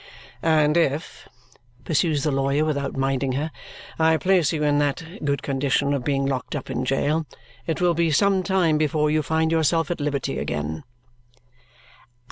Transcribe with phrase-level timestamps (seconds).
[0.41, 1.29] "And if,"
[1.83, 3.51] pursues the lawyer without minding her,
[3.99, 7.27] "I place you in that good condition of being locked up in jail,
[7.67, 10.83] it will be some time before you find yourself at liberty again."